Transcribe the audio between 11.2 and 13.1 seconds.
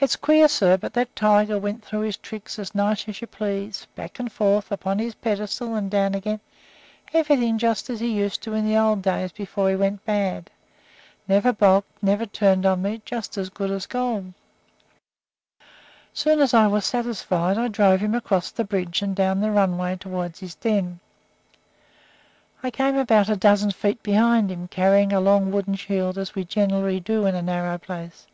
Never balked, never turned on me;